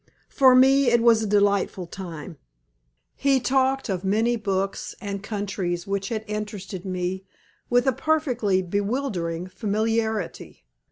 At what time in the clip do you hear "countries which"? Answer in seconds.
5.21-6.09